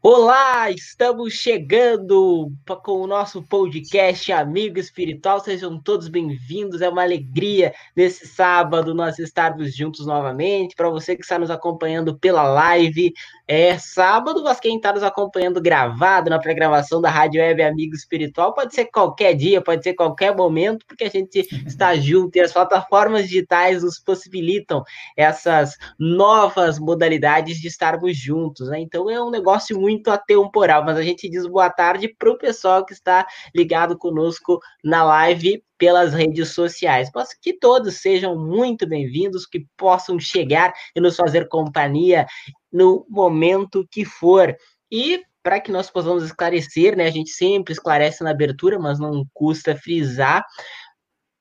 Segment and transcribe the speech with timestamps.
[0.00, 2.52] Olá, estamos chegando
[2.84, 5.40] com o nosso podcast Amigo Espiritual.
[5.40, 6.80] Sejam todos bem-vindos.
[6.80, 10.76] É uma alegria nesse sábado nós estarmos juntos novamente.
[10.76, 13.12] Para você que está nos acompanhando pela live,
[13.48, 18.54] é sábado, mas quem está nos acompanhando gravado na pré-gravação da Rádio Web Amigo Espiritual,
[18.54, 22.52] pode ser qualquer dia, pode ser qualquer momento, porque a gente está junto e as
[22.52, 24.84] plataformas digitais nos possibilitam
[25.16, 28.68] essas novas modalidades de estarmos juntos.
[28.68, 28.78] Né?
[28.78, 32.36] Então é um negócio muito muito atemporal, mas a gente diz boa tarde para o
[32.36, 37.10] pessoal que está ligado conosco na live pelas redes sociais.
[37.10, 42.26] Posso que todos sejam muito bem-vindos, que possam chegar e nos fazer companhia
[42.70, 44.54] no momento que for.
[44.92, 47.06] E para que nós possamos esclarecer, né?
[47.06, 50.44] A gente sempre esclarece na abertura, mas não custa frisar.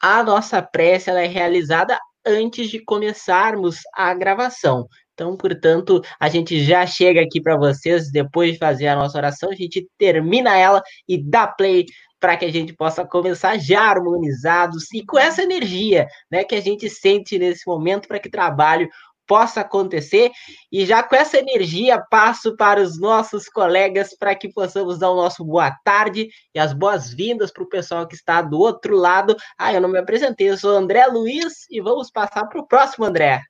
[0.01, 4.87] A nossa prece ela é realizada antes de começarmos a gravação.
[5.17, 9.49] Então, portanto, a gente já chega aqui para vocês, depois de fazer a nossa oração,
[9.49, 11.87] a gente termina ela e dá play
[12.19, 16.61] para que a gente possa começar já harmonizados e com essa energia né, que a
[16.61, 18.87] gente sente nesse momento para que trabalho
[19.25, 20.29] possa acontecer.
[20.71, 25.15] E já com essa energia, passo para os nossos colegas para que possamos dar o
[25.15, 29.35] nosso boa tarde e as boas-vindas para o pessoal que está do outro lado.
[29.57, 33.03] Ah, eu não me apresentei, eu sou André Luiz e vamos passar para o próximo
[33.03, 33.41] André.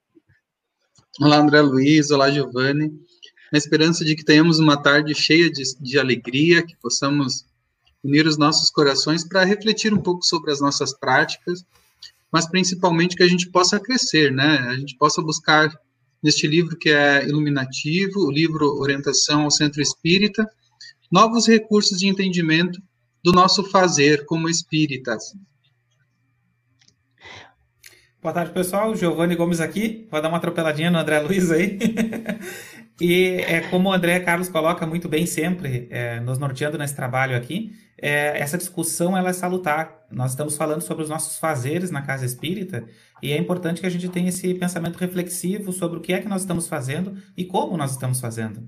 [1.19, 2.11] Olá, André Luiz.
[2.11, 2.91] Olá, Giovanni.
[3.51, 7.43] Na esperança de que tenhamos uma tarde cheia de, de alegria, que possamos
[8.03, 11.65] unir os nossos corações para refletir um pouco sobre as nossas práticas,
[12.31, 14.59] mas principalmente que a gente possa crescer, né?
[14.69, 15.75] A gente possa buscar
[16.21, 20.47] neste livro que é iluminativo, o livro Orientação ao Centro Espírita,
[21.11, 22.79] novos recursos de entendimento
[23.23, 25.33] do nosso fazer como espíritas.
[28.27, 28.93] Boa tarde, pessoal.
[28.93, 30.05] Giovanni Gomes aqui.
[30.11, 31.79] Vou dar uma atropeladinha no André Luiz aí.
[32.99, 37.37] e é, como o André Carlos coloca muito bem sempre, é, nos norteando nesse trabalho
[37.37, 40.05] aqui, é, essa discussão ela é salutar.
[40.11, 42.85] Nós estamos falando sobre os nossos fazeres na casa espírita
[43.23, 46.27] e é importante que a gente tenha esse pensamento reflexivo sobre o que é que
[46.27, 48.67] nós estamos fazendo e como nós estamos fazendo.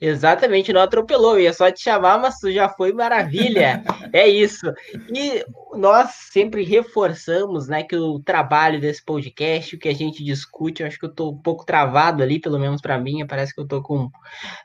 [0.00, 3.82] Exatamente, não atropelou, ia só te chamar, mas tu já foi maravilha.
[4.14, 4.72] é isso.
[5.14, 5.44] E
[5.74, 10.88] nós sempre reforçamos, né, que o trabalho desse podcast, o que a gente discute, eu
[10.88, 13.66] acho que eu tô um pouco travado ali, pelo menos para mim, parece que eu
[13.66, 14.10] tô com.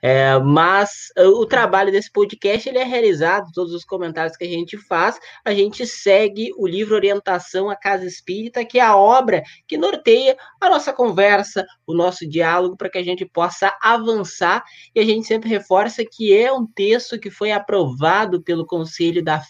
[0.01, 4.77] É, mas o trabalho desse podcast ele é realizado, todos os comentários que a gente
[4.77, 9.77] faz, a gente segue o livro Orientação à Casa Espírita, que é a obra que
[9.77, 15.03] norteia a nossa conversa, o nosso diálogo, para que a gente possa avançar e a
[15.03, 19.41] gente sempre reforça que é um texto que foi aprovado pelo Conselho da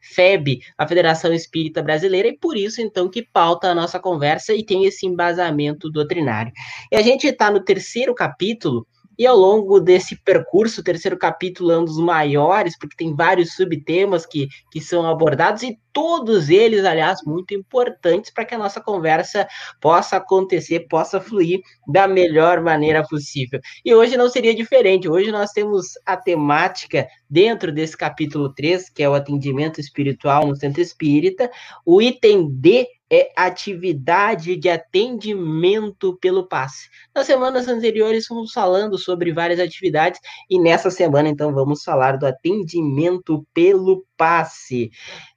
[0.00, 4.64] FEB, a Federação Espírita Brasileira, e por isso, então, que pauta a nossa conversa e
[4.64, 6.52] tem esse embasamento doutrinário.
[6.90, 8.86] E a gente está no terceiro capítulo,
[9.18, 13.54] e ao longo desse percurso, o terceiro capítulo é um dos maiores, porque tem vários
[13.54, 18.80] subtemas que, que são abordados, e todos eles, aliás, muito importantes para que a nossa
[18.80, 19.48] conversa
[19.80, 23.58] possa acontecer, possa fluir da melhor maneira possível.
[23.82, 25.08] E hoje não seria diferente.
[25.08, 30.54] Hoje nós temos a temática dentro desse capítulo 3, que é o atendimento espiritual no
[30.54, 31.50] centro espírita,
[31.84, 36.88] o item D é atividade de atendimento pelo passe.
[37.14, 42.26] Nas semanas anteriores fomos falando sobre várias atividades e nessa semana então vamos falar do
[42.26, 44.90] atendimento pelo passe.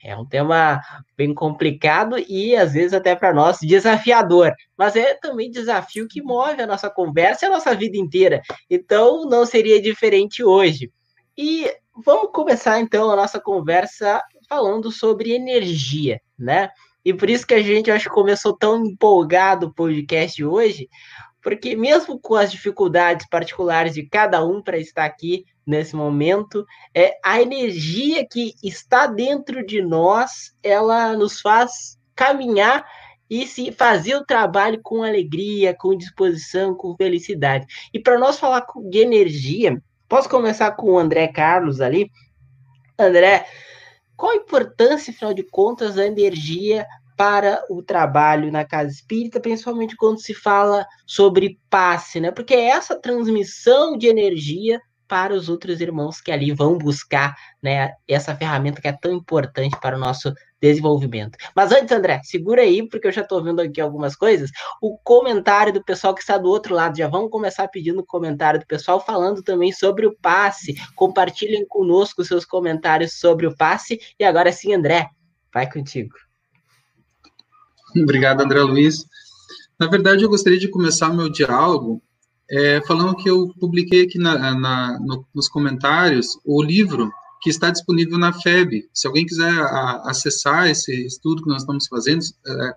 [0.04, 0.82] É um tema
[1.16, 6.62] bem complicado e às vezes até para nós desafiador, mas é também desafio que move
[6.62, 8.42] a nossa conversa e a nossa vida inteira.
[8.70, 10.92] Então não seria diferente hoje.
[11.38, 11.72] E
[12.04, 16.72] vamos começar então a nossa conversa falando sobre energia, né?
[17.10, 20.88] E por isso que a gente acho que começou tão empolgado o podcast hoje,
[21.42, 27.18] porque mesmo com as dificuldades particulares de cada um para estar aqui nesse momento, é
[27.26, 32.86] a energia que está dentro de nós, ela nos faz caminhar
[33.28, 37.66] e se fazer o trabalho com alegria, com disposição, com felicidade.
[37.92, 42.12] E para nós falar de energia, posso começar com o André Carlos ali?
[43.00, 43.48] André,
[44.20, 46.86] qual a importância, afinal de contas, da energia
[47.16, 52.30] para o trabalho na casa espírita, principalmente quando se fala sobre passe, né?
[52.30, 57.34] Porque é essa transmissão de energia para os outros irmãos que ali vão buscar,
[57.64, 60.32] né, essa ferramenta que é tão importante para o nosso
[60.62, 61.38] desenvolvimento.
[61.56, 64.52] Mas antes, André, segura aí, porque eu já estou vendo aqui algumas coisas.
[64.82, 68.66] O comentário do pessoal que está do outro lado, já vamos começar pedindo comentário do
[68.66, 70.76] pessoal falando também sobre o passe.
[70.96, 74.00] Compartilhem conosco seus comentários sobre o passe.
[74.20, 75.10] E agora sim, André,
[75.54, 76.16] vai contigo.
[77.96, 79.06] Obrigado, André Luiz.
[79.80, 82.02] Na verdade, eu gostaria de começar meu diálogo
[82.52, 87.10] é, falando que eu publiquei aqui na, na, no, nos comentários o livro
[87.42, 88.90] que está disponível na FEB.
[88.94, 92.74] Se alguém quiser a, acessar esse estudo que nós estamos fazendo é,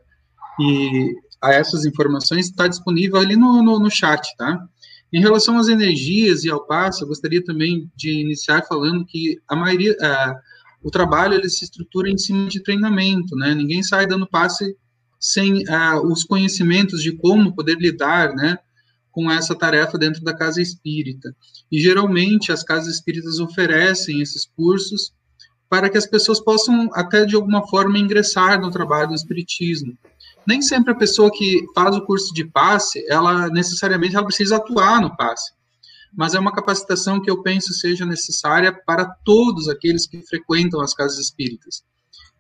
[0.61, 4.65] e a essas informações, está disponível ali no, no, no, chat, tá?
[5.13, 9.57] Em relação às energias e ao passe, eu gostaria também de iniciar falando que a
[9.57, 10.35] maioria, é,
[10.83, 13.55] o trabalho ele se estrutura em cima de treinamento, né?
[13.55, 14.77] Ninguém sai dando passe
[15.19, 18.57] sem é, os conhecimentos de como poder lidar, né?
[19.13, 21.37] Com essa tarefa dentro da casa espírita.
[21.71, 25.13] E geralmente as casas espíritas oferecem esses cursos
[25.69, 29.97] para que as pessoas possam até de alguma forma ingressar no trabalho do espiritismo.
[30.47, 35.01] Nem sempre a pessoa que faz o curso de passe, ela necessariamente ela precisa atuar
[35.01, 35.53] no passe.
[36.15, 40.93] Mas é uma capacitação que eu penso seja necessária para todos aqueles que frequentam as
[40.93, 41.83] casas espíritas.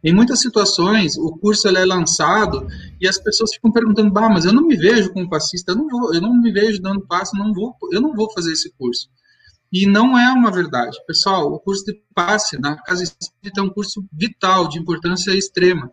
[0.04, 2.66] Em muitas situações, o curso é lançado
[3.00, 5.88] e as pessoas ficam perguntando: "Bah, mas eu não me vejo como passista, eu não
[5.88, 9.08] vou, eu não me vejo dando passe, não vou, eu não vou fazer esse curso".
[9.72, 10.99] E não é uma verdade.
[11.06, 15.90] Pessoal, o curso de passe na Casa Espírita é um curso vital, de importância extrema.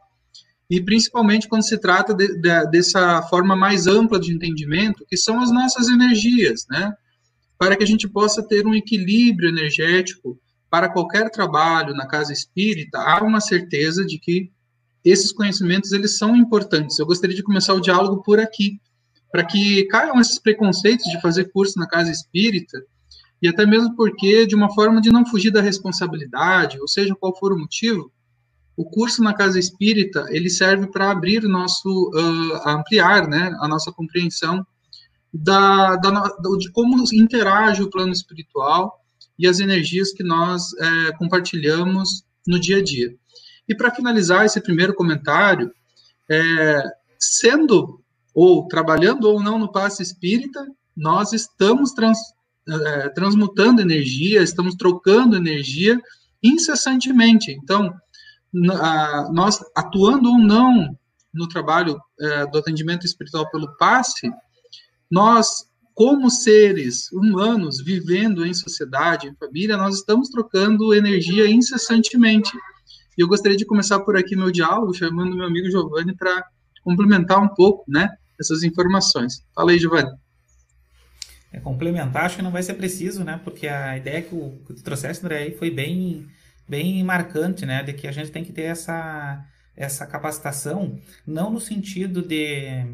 [0.70, 5.40] E principalmente quando se trata de, de, dessa forma mais ampla de entendimento, que são
[5.40, 6.94] as nossas energias, né?
[7.58, 10.38] Para que a gente possa ter um equilíbrio energético
[10.70, 14.52] para qualquer trabalho na casa espírita, há uma certeza de que
[15.04, 17.00] esses conhecimentos eles são importantes.
[17.00, 18.80] Eu gostaria de começar o diálogo por aqui,
[19.32, 22.80] para que caiam esses preconceitos de fazer curso na casa espírita,
[23.42, 27.36] e até mesmo porque, de uma forma de não fugir da responsabilidade, ou seja, qual
[27.38, 28.12] for o motivo,
[28.76, 33.92] o curso na casa espírita ele serve para abrir nosso, uh, ampliar, né, a nossa
[33.92, 34.66] compreensão
[35.34, 36.10] da, da,
[36.58, 38.99] de como interage o plano espiritual
[39.40, 43.16] e as energias que nós é, compartilhamos no dia a dia.
[43.68, 45.72] E para finalizar esse primeiro comentário,
[46.30, 46.84] é,
[47.18, 48.04] sendo
[48.36, 52.18] ou trabalhando ou não no passe espírita, nós estamos trans,
[52.68, 56.00] é, transmutando energia, estamos trocando energia
[56.44, 57.52] incessantemente.
[57.52, 57.94] Então,
[58.74, 60.98] a, nós atuando ou não
[61.34, 64.30] no trabalho é, do atendimento espiritual pelo passe,
[65.10, 65.69] nós
[66.00, 72.56] como seres humanos vivendo em sociedade, em família, nós estamos trocando energia incessantemente.
[73.18, 76.48] E eu gostaria de começar por aqui meu diálogo, chamando meu amigo Giovanni para
[76.86, 79.46] complementar um pouco, né, essas informações.
[79.54, 80.10] Fala aí, Giovanni.
[81.52, 84.76] É, complementar, acho que não vai ser preciso, né, porque a ideia que, o, que
[84.76, 86.26] tu trouxeste, André, foi bem,
[86.66, 90.98] bem marcante, né, de que a gente tem que ter essa, essa capacitação,
[91.28, 92.86] não no sentido de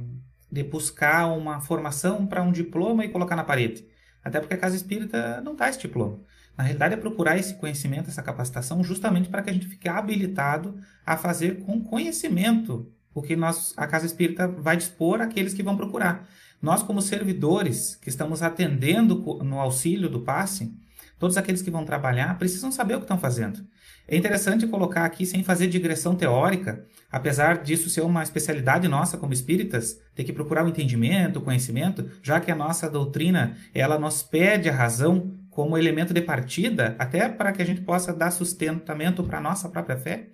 [0.56, 3.86] de buscar uma formação para um diploma e colocar na parede.
[4.24, 6.22] Até porque a casa espírita não dá esse diploma.
[6.58, 10.80] Na realidade, é procurar esse conhecimento, essa capacitação, justamente para que a gente fique habilitado
[11.06, 15.76] a fazer com conhecimento o que nós, a casa espírita vai dispor àqueles que vão
[15.76, 16.26] procurar.
[16.62, 20.74] Nós, como servidores que estamos atendendo no auxílio do passe,
[21.20, 23.66] todos aqueles que vão trabalhar precisam saber o que estão fazendo.
[24.08, 29.34] É interessante colocar aqui, sem fazer digressão teórica, apesar disso ser uma especialidade nossa como
[29.34, 34.22] espíritas, ter que procurar o entendimento, o conhecimento, já que a nossa doutrina ela nos
[34.22, 39.24] pede a razão como elemento de partida, até para que a gente possa dar sustentamento
[39.24, 40.28] para a nossa própria fé.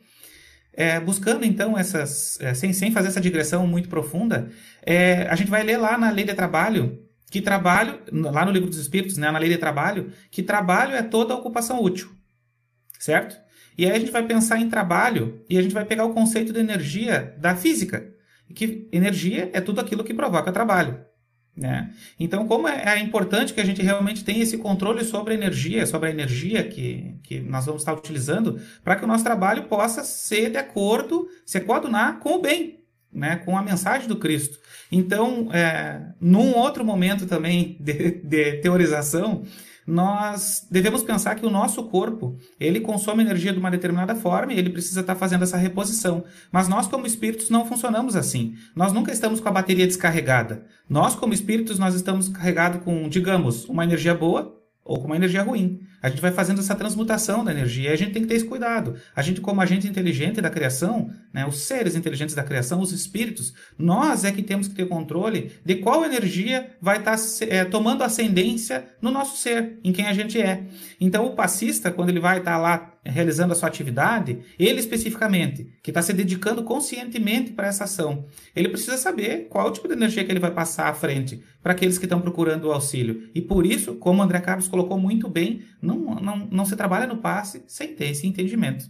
[0.74, 4.50] É, buscando então essas, é, sem, sem fazer essa digressão muito profunda,
[4.81, 7.00] é, a gente vai ler lá na lei de trabalho
[7.31, 11.01] que trabalho, lá no livro dos Espíritos, né, na lei de trabalho, que trabalho é
[11.01, 12.12] toda ocupação útil,
[13.00, 13.39] certo?
[13.77, 16.51] E aí a gente vai pensar em trabalho e a gente vai pegar o conceito
[16.51, 18.13] de energia da física,
[18.53, 21.00] que energia é tudo aquilo que provoca trabalho.
[21.56, 21.94] Né?
[22.20, 25.86] Então, como é, é importante que a gente realmente tenha esse controle sobre a energia,
[25.86, 30.03] sobre a energia que, que nós vamos estar utilizando, para que o nosso trabalho possa
[30.03, 33.38] ser de acordo, se coadunar com o bem, né?
[33.38, 34.60] com a mensagem do Cristo.
[34.91, 39.43] Então, é, num outro momento também de, de teorização,
[39.86, 44.60] nós devemos pensar que o nosso corpo, ele consome energia de uma determinada forma e
[44.60, 46.24] ele precisa estar fazendo essa reposição.
[46.51, 48.55] Mas nós como espíritos não funcionamos assim.
[48.75, 50.65] Nós nunca estamos com a bateria descarregada.
[50.89, 55.41] Nós como espíritos nós estamos carregados com, digamos, uma energia boa ou com uma energia
[55.41, 55.79] ruim.
[56.01, 58.46] A gente vai fazendo essa transmutação da energia e a gente tem que ter esse
[58.46, 58.96] cuidado.
[59.15, 63.53] A gente, como agente inteligente da criação, né, os seres inteligentes da criação, os espíritos,
[63.77, 68.03] nós é que temos que ter controle de qual energia vai estar tá, é, tomando
[68.03, 70.63] ascendência no nosso ser, em quem a gente é.
[71.00, 75.67] Então, o passista, quando ele vai estar tá lá realizando a sua atividade, ele especificamente,
[75.81, 80.24] que está se dedicando conscientemente para essa ação, ele precisa saber qual tipo de energia
[80.24, 83.29] que ele vai passar à frente para aqueles que estão procurando o auxílio.
[83.34, 87.08] E por isso, como o André Carlos colocou muito bem, não, não, não se trabalha
[87.08, 88.86] no passe sem ter esse entendimento.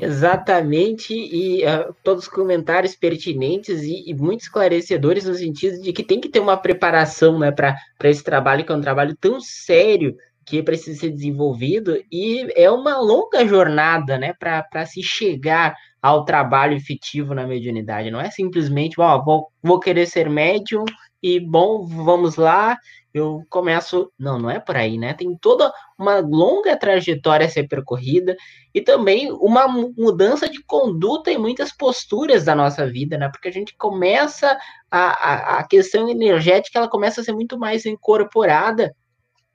[0.00, 6.04] Exatamente, e uh, todos os comentários pertinentes e, e, muito esclarecedores no sentido de que
[6.04, 10.14] tem que ter uma preparação né, para esse trabalho, que é um trabalho tão sério
[10.46, 16.76] que precisa ser desenvolvido, e é uma longa jornada né, para se chegar ao trabalho
[16.76, 18.10] efetivo na mediunidade.
[18.10, 20.84] Não é simplesmente, ó, vou, vou querer ser médium
[21.22, 22.78] e, bom, vamos lá,
[23.18, 24.10] eu começo.
[24.18, 25.14] Não, não é por aí, né?
[25.14, 28.36] Tem toda uma longa trajetória a ser percorrida
[28.74, 33.28] e também uma mudança de conduta em muitas posturas da nossa vida, né?
[33.28, 34.56] Porque a gente começa
[34.90, 38.94] a, a, a questão energética, ela começa a ser muito mais incorporada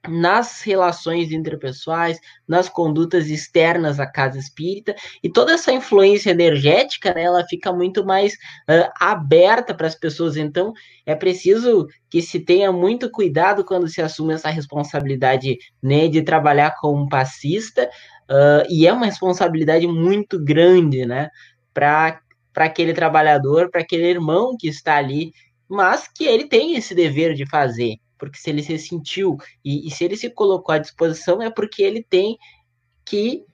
[0.08, 7.22] nas relações interpessoais, nas condutas externas à casa espírita, e toda essa influência energética, né,
[7.22, 10.36] ela fica muito mais uh, aberta para as pessoas.
[10.36, 10.72] Então,
[11.06, 16.76] é preciso que se tenha muito cuidado quando se assume essa responsabilidade né, de trabalhar
[16.80, 17.88] como passista,
[18.30, 21.30] uh, e é uma responsabilidade muito grande, né,
[21.72, 22.20] para
[22.56, 25.32] aquele trabalhador, para aquele irmão que está ali,
[25.68, 29.90] mas que ele tem esse dever de fazer porque se ele se sentiu e, e
[29.90, 32.38] se ele se colocou à disposição é porque ele tem
[33.04, 33.44] que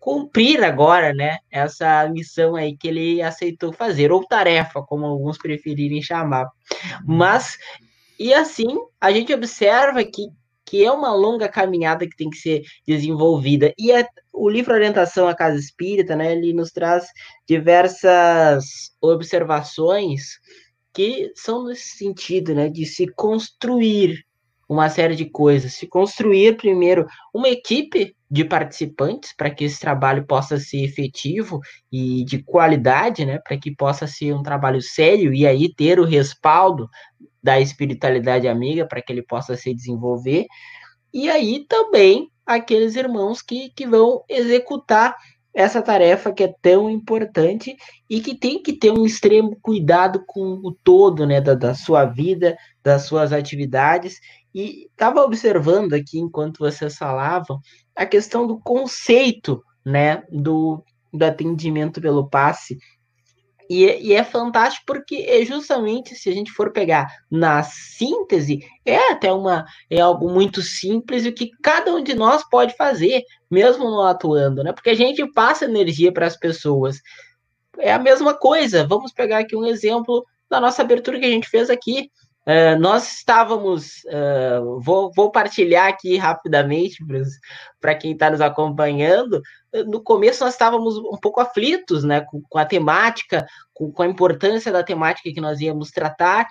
[0.00, 6.02] cumprir agora, né, essa missão aí que ele aceitou fazer, ou tarefa, como alguns preferirem
[6.02, 6.48] chamar.
[7.06, 7.58] Mas,
[8.18, 10.28] e assim, a gente observa que,
[10.64, 13.74] que é uma longa caminhada que tem que ser desenvolvida.
[13.78, 17.06] E é, o livro Orientação à Casa Espírita, né, ele nos traz
[17.46, 18.64] diversas
[19.02, 20.40] observações
[20.92, 24.24] que são nesse sentido, né, de se construir
[24.68, 27.04] uma série de coisas, se construir primeiro
[27.34, 33.40] uma equipe de participantes para que esse trabalho possa ser efetivo e de qualidade, né,
[33.40, 36.88] para que possa ser um trabalho sério e aí ter o respaldo
[37.42, 40.46] da espiritualidade amiga para que ele possa se desenvolver.
[41.12, 45.16] E aí também aqueles irmãos que, que vão executar
[45.54, 47.76] essa tarefa que é tão importante
[48.08, 52.04] e que tem que ter um extremo cuidado com o todo, né, da, da sua
[52.04, 54.18] vida, das suas atividades.
[54.54, 57.60] E estava observando aqui, enquanto vocês falavam,
[57.94, 62.78] a questão do conceito, né, do, do atendimento pelo passe,
[63.70, 69.12] e, e, é fantástico porque é justamente se a gente for pegar na síntese, é
[69.12, 73.84] até uma é algo muito simples e que cada um de nós pode fazer, mesmo
[73.84, 74.72] não atuando, né?
[74.72, 77.00] Porque a gente passa energia para as pessoas.
[77.78, 78.84] É a mesma coisa.
[78.88, 82.10] Vamos pegar aqui um exemplo da nossa abertura que a gente fez aqui.
[82.50, 86.98] Uh, nós estávamos, uh, vou, vou, partilhar aqui rapidamente
[87.80, 89.40] para quem está nos acompanhando.
[89.86, 94.06] No começo nós estávamos um pouco aflitos né, com, com a temática, com, com, a
[94.06, 96.44] importância da temática que nós íamos tratar,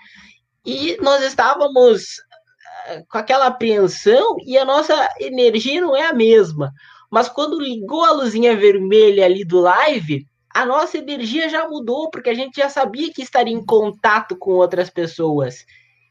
[0.66, 6.72] e nós estávamos uh, com aquela apreensão e a nossa energia não é a mesma.
[7.12, 12.30] Mas quando ligou a luzinha vermelha ali do live, a nossa energia já mudou, porque
[12.30, 15.66] a gente já sabia que estaria em contato com outras pessoas.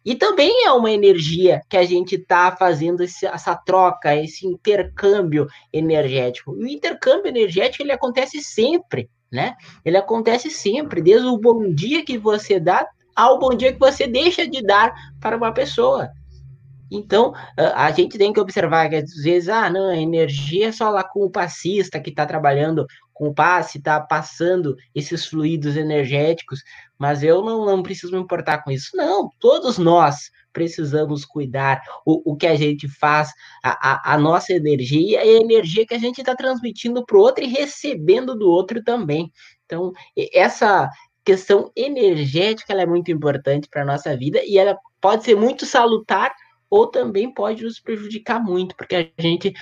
[0.08, 5.46] E também é uma energia que a gente está fazendo esse, essa troca, esse intercâmbio
[5.70, 6.56] energético.
[6.56, 9.54] E o intercâmbio energético ele acontece sempre, né?
[9.84, 14.06] Ele acontece sempre, desde o bom dia que você dá ao bom dia que você
[14.06, 16.08] deixa de dar para uma pessoa.
[16.90, 17.34] Então,
[17.74, 21.04] a gente tem que observar que às vezes, ah, não, a energia é só lá
[21.04, 26.62] com o passista que está trabalhando com o passe, está passando esses fluidos energéticos,
[26.98, 28.96] mas eu não, não preciso me importar com isso.
[28.96, 33.30] Não, todos nós precisamos cuidar o, o que a gente faz,
[33.62, 37.20] a, a, a nossa energia e a energia que a gente está transmitindo para o
[37.20, 39.30] outro e recebendo do outro também.
[39.64, 39.92] Então,
[40.34, 40.88] essa
[41.24, 46.34] questão energética é muito importante para a nossa vida e ela pode ser muito salutar
[46.70, 49.52] ou também pode nos prejudicar muito, porque a gente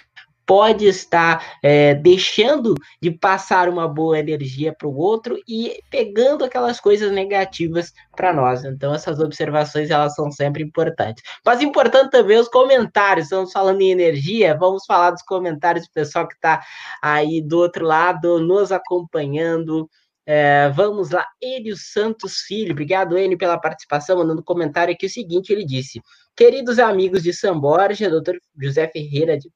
[0.46, 6.78] pode estar é, deixando de passar uma boa energia para o outro e pegando aquelas
[6.78, 8.64] coisas negativas para nós.
[8.64, 11.22] Então essas observações elas são sempre importantes.
[11.44, 13.26] Mas importante também os comentários.
[13.26, 16.62] Estamos falando em energia, vamos falar dos comentários do pessoal que está
[17.02, 19.88] aí do outro lado nos acompanhando.
[20.28, 25.52] É, vamos lá, Enio Santos Filho, obrigado, Enio, pela participação, mandando comentário aqui o seguinte,
[25.52, 26.00] ele disse,
[26.36, 29.48] queridos amigos de São Borja, doutor José Ferreira de,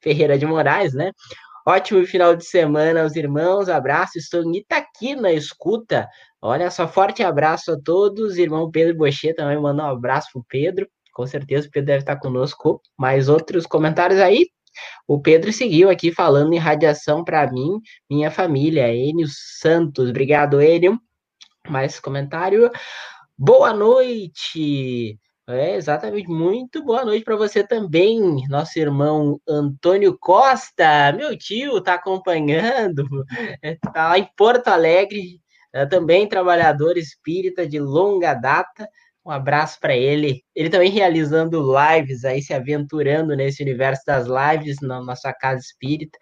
[0.00, 1.12] Ferreira de Moraes, né,
[1.66, 6.08] ótimo final de semana aos irmãos, abraço, estou em Itaqui na escuta,
[6.40, 10.88] olha só, forte abraço a todos, irmão Pedro Bochê também mandou um abraço pro Pedro,
[11.12, 14.46] com certeza o Pedro deve estar conosco, mais outros comentários aí,
[15.06, 20.10] o Pedro seguiu aqui falando em radiação para mim, minha família, Enio Santos.
[20.10, 20.98] Obrigado, Enio.
[21.68, 22.70] Mais comentário.
[23.36, 25.18] Boa noite.
[25.46, 26.26] É, exatamente.
[26.26, 33.04] Muito boa noite para você também, nosso irmão Antônio Costa, meu tio, está acompanhando,
[33.62, 35.38] está lá em Porto Alegre,
[35.72, 38.88] é, também trabalhador espírita de longa data.
[39.26, 40.42] Um abraço para ele.
[40.54, 46.18] Ele também realizando lives aí, se aventurando nesse universo das lives na nossa casa espírita.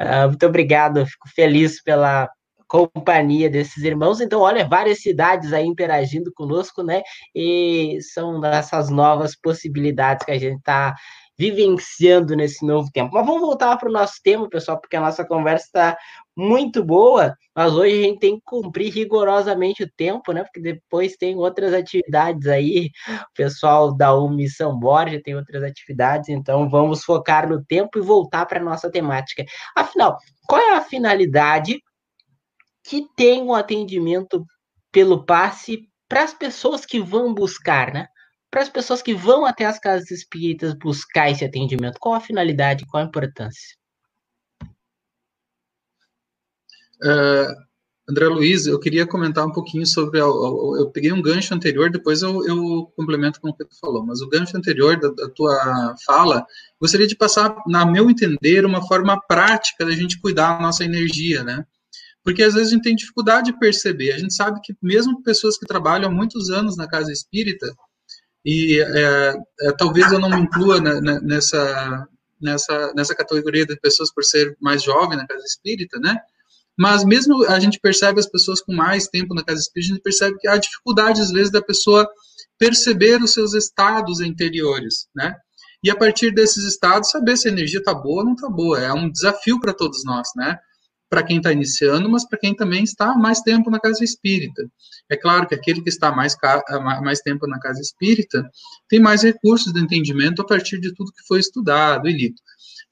[0.00, 2.28] Uh, muito obrigado, fico feliz pela
[2.74, 4.20] companhia desses irmãos.
[4.20, 7.02] Então, olha, várias cidades aí interagindo conosco, né?
[7.32, 10.92] E são dessas novas possibilidades que a gente está
[11.38, 13.14] vivenciando nesse novo tempo.
[13.14, 15.96] Mas vamos voltar para o nosso tema, pessoal, porque a nossa conversa está
[16.36, 20.42] muito boa, mas hoje a gente tem que cumprir rigorosamente o tempo, né?
[20.42, 26.68] Porque depois tem outras atividades aí, o pessoal da Missão Borja tem outras atividades, então
[26.68, 29.44] vamos focar no tempo e voltar para a nossa temática.
[29.76, 31.80] Afinal, qual é a finalidade
[32.84, 34.46] que tem um atendimento
[34.92, 38.06] pelo passe para as pessoas que vão buscar, né?
[38.50, 42.86] Para as pessoas que vão até as casas espíritas buscar esse atendimento, qual a finalidade,
[42.86, 43.76] qual a importância?
[47.02, 47.50] Uh,
[48.08, 50.20] André Luiz, eu queria comentar um pouquinho sobre.
[50.20, 54.20] Eu peguei um gancho anterior, depois eu, eu complemento com o que tu falou, mas
[54.20, 56.46] o gancho anterior da, da, tua fala,
[56.78, 61.42] gostaria de passar, na meu entender, uma forma prática da gente cuidar da nossa energia,
[61.42, 61.66] né?
[62.24, 64.12] Porque às vezes a gente tem dificuldade de perceber.
[64.12, 67.70] A gente sabe que mesmo pessoas que trabalham há muitos anos na casa espírita,
[68.44, 72.08] e é, é, talvez eu não me inclua na, na, nessa,
[72.40, 76.18] nessa, nessa categoria de pessoas por ser mais jovem na casa espírita, né?
[76.76, 80.02] Mas mesmo a gente percebe as pessoas com mais tempo na casa espírita, a gente
[80.02, 82.08] percebe que há dificuldade, às vezes, da pessoa
[82.58, 85.34] perceber os seus estados interiores, né?
[85.82, 88.80] E a partir desses estados, saber se a energia está boa ou não está boa.
[88.80, 90.58] É um desafio para todos nós, né?
[91.14, 94.68] Para quem está iniciando, mas para quem também está há mais tempo na casa espírita.
[95.08, 96.36] É claro que aquele que está mais,
[97.04, 98.50] mais tempo na casa espírita
[98.88, 102.34] tem mais recursos de entendimento a partir de tudo que foi estudado e lido.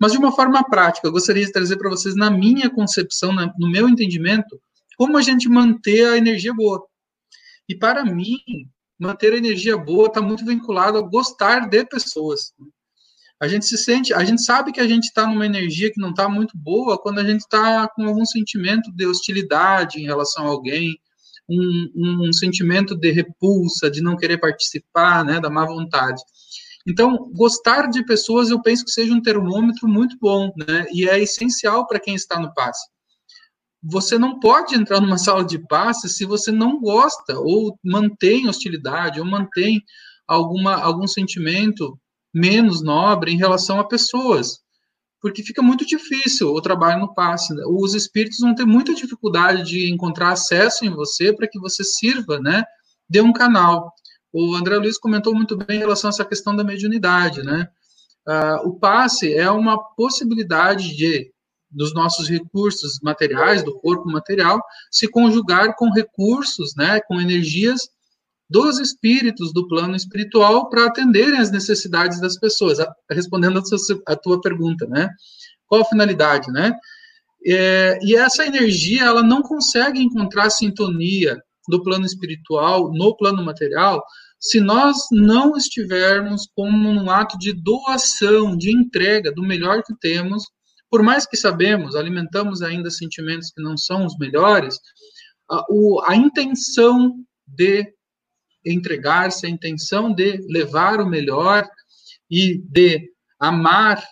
[0.00, 3.68] Mas de uma forma prática, eu gostaria de trazer para vocês, na minha concepção, no
[3.68, 4.56] meu entendimento,
[4.96, 6.80] como a gente manter a energia boa.
[7.68, 8.38] E para mim,
[8.96, 12.52] manter a energia boa está muito vinculado a gostar de pessoas.
[13.42, 16.10] A gente se sente, a gente sabe que a gente está numa energia que não
[16.10, 20.48] está muito boa quando a gente está com algum sentimento de hostilidade em relação a
[20.48, 20.96] alguém,
[21.48, 26.22] um, um sentimento de repulsa, de não querer participar, né, da má vontade.
[26.86, 30.86] Então, gostar de pessoas eu penso que seja um termômetro muito bom, né?
[30.92, 32.88] E é essencial para quem está no passe.
[33.82, 39.18] Você não pode entrar numa sala de passe se você não gosta, ou mantém hostilidade,
[39.18, 39.82] ou mantém
[40.28, 41.98] alguma, algum sentimento
[42.32, 44.60] menos nobre em relação a pessoas.
[45.20, 47.54] Porque fica muito difícil o trabalho no passe.
[47.54, 47.62] Né?
[47.66, 52.40] Os espíritos vão ter muita dificuldade de encontrar acesso em você para que você sirva,
[52.40, 52.64] né?
[53.08, 53.92] De um canal.
[54.32, 57.68] O André Luiz comentou muito bem em relação a essa questão da mediunidade, né?
[58.26, 61.32] Uh, o passe é uma possibilidade de
[61.72, 67.88] dos nossos recursos materiais, do corpo material, se conjugar com recursos, né, com energias
[68.52, 72.78] dos espíritos do plano espiritual para atenderem às necessidades das pessoas.
[73.10, 75.08] Respondendo a, sua, a tua pergunta, né?
[75.66, 76.72] Qual a finalidade, né?
[77.44, 84.02] É, e essa energia, ela não consegue encontrar sintonia do plano espiritual no plano material
[84.42, 90.42] se nós não estivermos como um ato de doação, de entrega do melhor que temos,
[90.90, 94.80] por mais que sabemos, alimentamos ainda sentimentos que não são os melhores,
[95.48, 97.14] a, o, a intenção
[97.46, 97.86] de
[98.64, 101.68] entregar-se, a intenção de levar o melhor
[102.30, 104.02] e de amar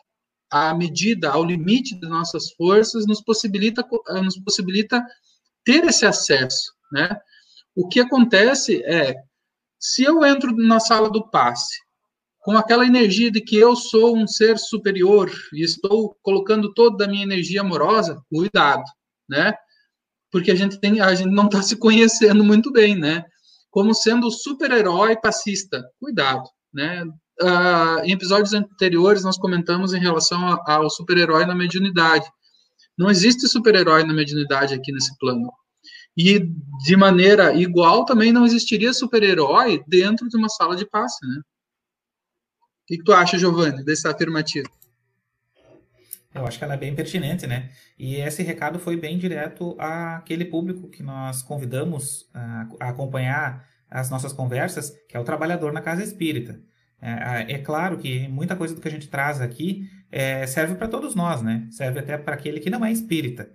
[0.51, 3.87] à medida, ao limite das nossas forças, nos possibilita,
[4.23, 5.05] nos possibilita
[5.65, 7.17] ter esse acesso, né?
[7.75, 9.15] O que acontece é
[9.79, 11.79] se eu entro na sala do passe
[12.41, 17.09] com aquela energia de que eu sou um ser superior e estou colocando toda a
[17.09, 18.83] minha energia amorosa, cuidado,
[19.29, 19.55] né?
[20.31, 23.25] Porque a gente tem, a gente não está se conhecendo muito bem, né?
[23.71, 27.05] Como sendo super-herói passista, cuidado, né?
[27.43, 32.27] Uh, em episódios anteriores nós comentamos em relação ao super-herói na mediunidade.
[32.99, 35.51] Não existe super-herói na mediunidade aqui nesse plano.
[36.17, 36.41] E
[36.85, 41.41] de maneira igual também não existiria super-herói dentro de uma sala de passe, né?
[41.41, 44.69] O que, que tu acha, Giovanni, dessa afirmativa?
[46.35, 47.71] Eu acho que ela é bem pertinente, né?
[47.99, 54.09] E esse recado foi bem direto àquele público que nós convidamos a, a acompanhar as
[54.11, 56.61] nossas conversas, que é o trabalhador na casa espírita.
[57.03, 60.87] É, é, claro que muita coisa do que a gente traz aqui é, serve para
[60.87, 61.67] todos nós, né?
[61.71, 63.51] Serve até para aquele que não é espírita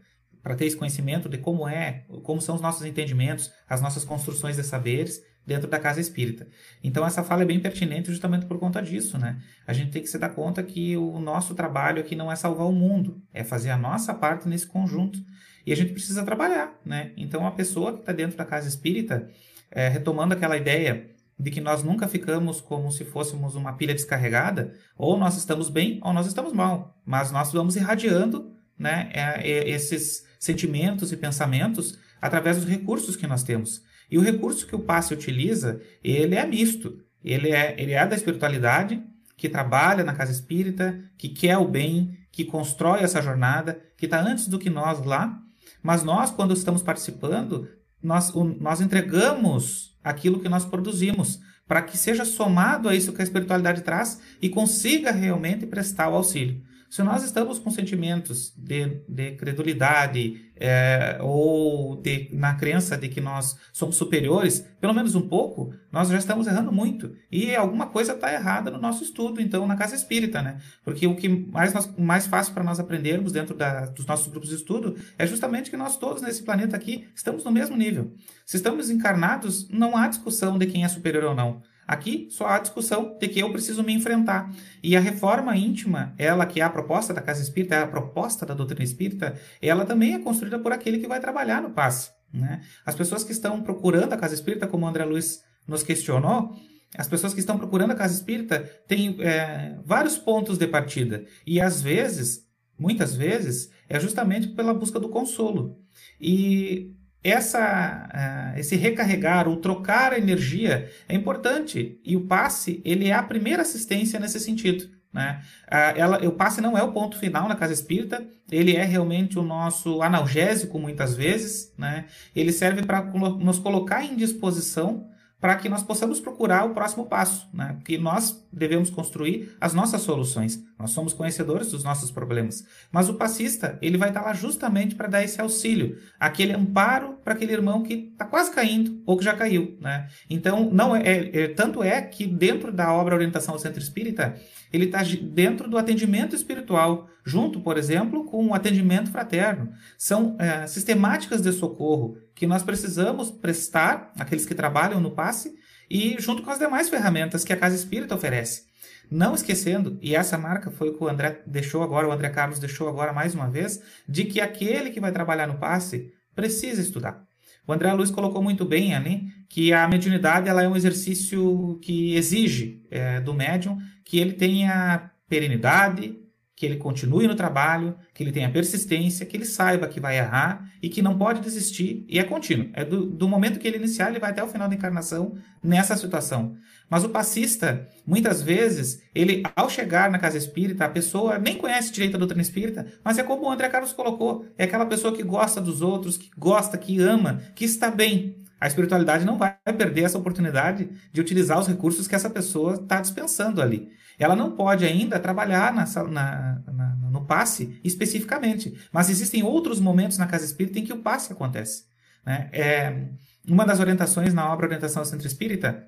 [0.45, 4.55] para ter esse conhecimento de como é, como são os nossos entendimentos, as nossas construções
[4.55, 6.47] de saberes, dentro da casa espírita.
[6.83, 9.41] Então essa fala é bem pertinente justamente por conta disso, né?
[9.67, 12.67] A gente tem que se dar conta que o nosso trabalho aqui não é salvar
[12.67, 15.19] o mundo, é fazer a nossa parte nesse conjunto.
[15.65, 17.11] E a gente precisa trabalhar, né?
[17.17, 19.29] Então a pessoa que está dentro da casa espírita,
[19.71, 24.73] é, retomando aquela ideia de que nós nunca ficamos como se fôssemos uma pilha descarregada,
[24.97, 29.69] ou nós estamos bem ou nós estamos mal, mas nós vamos irradiando né, é, é,
[29.69, 33.83] esses sentimentos e pensamentos através dos recursos que nós temos.
[34.09, 37.01] E o recurso que o passe utiliza, ele é misto.
[37.23, 39.01] Ele é, ele é da espiritualidade,
[39.35, 44.21] que trabalha na casa espírita, que quer o bem, que constrói essa jornada, que está
[44.21, 45.41] antes do que nós lá.
[45.81, 47.67] Mas nós, quando estamos participando,
[48.01, 53.23] nós, nós entregamos aquilo que nós produzimos, para que seja somado a isso que a
[53.23, 56.61] espiritualidade traz e consiga realmente prestar o auxílio.
[56.95, 63.19] Se nós estamos com sentimentos de, de credulidade é, ou de, na crença de que
[63.19, 67.13] nós somos superiores, pelo menos um pouco, nós já estamos errando muito.
[67.29, 70.61] E alguma coisa está errada no nosso estudo, então, na casa espírita, né?
[70.85, 74.47] Porque o que mais, nós, mais fácil para nós aprendermos dentro da, dos nossos grupos
[74.47, 78.13] de estudo é justamente que nós todos nesse planeta aqui estamos no mesmo nível.
[78.45, 81.61] Se estamos encarnados, não há discussão de quem é superior ou não.
[81.87, 84.51] Aqui só há discussão de que eu preciso me enfrentar.
[84.81, 88.45] E a reforma íntima, ela que é a proposta da casa espírita, é a proposta
[88.45, 92.09] da doutrina espírita, ela também é construída por aquele que vai trabalhar no passe.
[92.33, 92.61] Né?
[92.85, 96.55] As pessoas que estão procurando a casa espírita, como o André Luiz nos questionou,
[96.97, 101.25] as pessoas que estão procurando a casa espírita têm é, vários pontos de partida.
[101.45, 102.45] E às vezes,
[102.79, 105.77] muitas vezes, é justamente pela busca do consolo.
[106.19, 106.94] E
[107.25, 108.07] essa,
[108.53, 113.23] uh, esse recarregar ou trocar a energia é importante e o passe ele é a
[113.23, 114.87] primeira assistência nesse sentido.
[115.11, 115.41] Né?
[115.65, 119.39] Uh, ela, o passe não é o ponto final na casa espírita, ele é realmente
[119.39, 122.05] o nosso analgésico muitas vezes, né?
[122.35, 125.09] ele serve para nos colocar em disposição
[125.39, 127.73] para que nós possamos procurar o próximo passo, né?
[127.73, 130.63] Porque nós devemos construir as nossas soluções.
[130.77, 132.65] Nós somos conhecedores dos nossos problemas.
[132.91, 137.33] Mas o passista, ele vai estar lá justamente para dar esse auxílio, aquele amparo para
[137.33, 140.07] aquele irmão que está quase caindo ou que já caiu, né?
[140.29, 144.35] Então, não é, é, é, tanto é que dentro da obra Orientação ao Centro Espírita,
[144.71, 149.71] ele está dentro do atendimento espiritual, junto, por exemplo, com o atendimento fraterno.
[149.97, 155.55] São é, sistemáticas de socorro que nós precisamos prestar, aqueles que trabalham no passe,
[155.89, 158.63] e junto com as demais ferramentas que a Casa Espírita oferece.
[159.09, 162.59] Não esquecendo, e essa marca foi o que o André deixou agora, o André Carlos
[162.59, 167.23] deixou agora mais uma vez, de que aquele que vai trabalhar no passe precisa estudar.
[167.67, 172.15] O André Luiz colocou muito bem ali que a mediunidade ela é um exercício que
[172.15, 176.19] exige é, do médium que ele tenha perenidade,
[176.55, 180.71] que ele continue no trabalho, que ele tenha persistência, que ele saiba que vai errar
[180.81, 182.69] e que não pode desistir, e é contínuo.
[182.73, 185.97] É do, do momento que ele iniciar, ele vai até o final da encarnação nessa
[185.97, 186.55] situação.
[186.89, 191.91] Mas o passista, muitas vezes, ele, ao chegar na casa espírita, a pessoa nem conhece
[191.91, 195.23] direito a doutrina espírita, mas é como o André Carlos colocou: é aquela pessoa que
[195.23, 198.37] gosta dos outros, que gosta, que ama, que está bem.
[198.61, 203.01] A espiritualidade não vai perder essa oportunidade de utilizar os recursos que essa pessoa está
[203.01, 203.89] dispensando ali.
[204.17, 210.17] Ela não pode ainda trabalhar na, na, na, no passe especificamente, mas existem outros momentos
[210.17, 211.85] na casa espírita em que o passe acontece.
[212.25, 212.49] Né?
[212.51, 213.07] É,
[213.47, 215.87] uma das orientações na obra Orientação ao Centro Espírita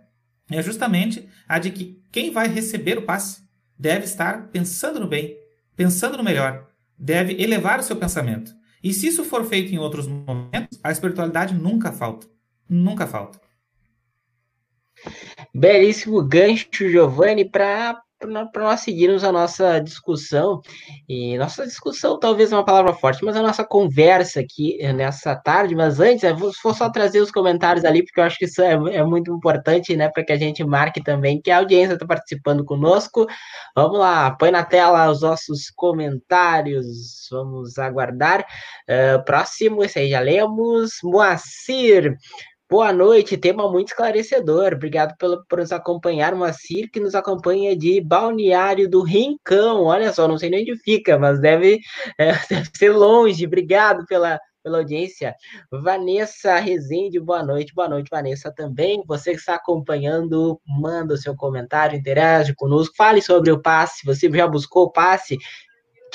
[0.49, 3.41] é justamente a de que quem vai receber o passe
[3.77, 5.37] deve estar pensando no bem,
[5.75, 8.55] pensando no melhor, deve elevar o seu pensamento.
[8.83, 12.27] E se isso for feito em outros momentos, a espiritualidade nunca falta.
[12.69, 13.39] Nunca falta.
[15.53, 18.01] Belíssimo gancho, Giovanni, para
[18.51, 20.61] para nós seguirmos a nossa discussão,
[21.07, 25.35] e nossa discussão talvez é uma palavra forte, mas a nossa conversa aqui eh, nessa
[25.35, 28.45] tarde, mas antes, eu vou, vou só trazer os comentários ali, porque eu acho que
[28.45, 31.93] isso é, é muito importante, né, para que a gente marque também que a audiência
[31.93, 33.25] está participando conosco.
[33.75, 36.85] Vamos lá, põe na tela os nossos comentários,
[37.31, 38.45] vamos aguardar.
[38.89, 42.17] Uh, próximo, esse aí já lemos, Moacir,
[42.69, 44.73] Boa noite, tema muito esclarecedor.
[44.73, 49.85] Obrigado pelo, por nos acompanhar, Moacir, que nos acompanha de Balneário do Rincão.
[49.85, 51.79] Olha só, não sei nem onde fica, mas deve,
[52.19, 53.45] é, deve ser longe.
[53.45, 55.33] Obrigado pela, pela audiência.
[55.71, 57.73] Vanessa Rezende, boa noite.
[57.73, 59.01] Boa noite, Vanessa, também.
[59.07, 64.05] Você que está acompanhando, manda o seu comentário, interage conosco, fale sobre o passe.
[64.05, 65.37] Você já buscou o passe?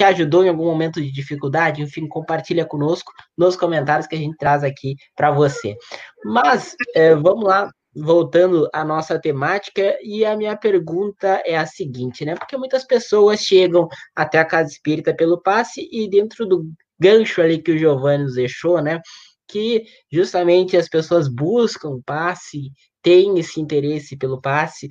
[0.02, 4.36] Te ajudou em algum momento de dificuldade, enfim, compartilha conosco nos comentários que a gente
[4.36, 5.76] traz aqui para você.
[6.24, 12.24] Mas é, vamos lá, voltando à nossa temática, e a minha pergunta é a seguinte,
[12.24, 12.34] né?
[12.34, 13.86] Porque muitas pessoas chegam
[14.16, 16.66] até a casa espírita pelo passe e dentro do
[16.98, 19.00] gancho ali que o Giovanni nos deixou, né?
[19.46, 24.88] Que justamente as pessoas buscam passe tem esse interesse pelo passe,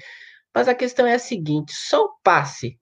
[0.56, 2.78] mas a questão é a seguinte: só o passe.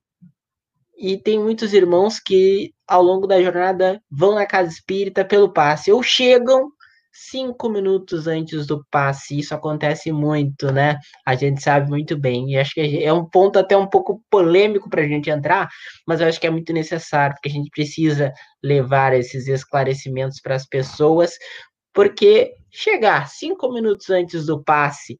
[1.00, 5.90] E tem muitos irmãos que, ao longo da jornada, vão na casa espírita pelo passe,
[5.90, 6.70] ou chegam
[7.10, 9.38] cinco minutos antes do passe.
[9.38, 10.98] Isso acontece muito, né?
[11.26, 12.50] A gente sabe muito bem.
[12.50, 15.70] E acho que é um ponto até um pouco polêmico para a gente entrar,
[16.06, 18.30] mas eu acho que é muito necessário, porque a gente precisa
[18.62, 21.32] levar esses esclarecimentos para as pessoas,
[21.94, 25.18] porque chegar cinco minutos antes do passe.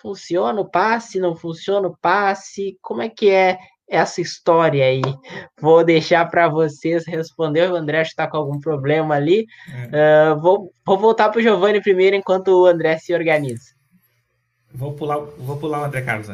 [0.00, 1.20] Funciona o passe?
[1.20, 2.78] Não funciona o passe?
[2.80, 3.58] Como é que é
[3.88, 5.02] essa história aí.
[5.60, 7.70] Vou deixar para vocês responder.
[7.70, 9.46] O André está com algum problema ali.
[9.92, 10.32] É.
[10.32, 13.78] Uh, vou, vou voltar para o Giovanni primeiro, enquanto o André se organiza.
[14.72, 16.28] Vou pular, vou pular o André Carlos.